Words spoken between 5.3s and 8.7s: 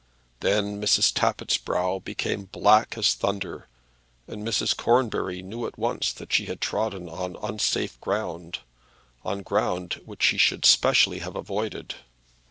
knew at once that she had trodden on unsafe ground,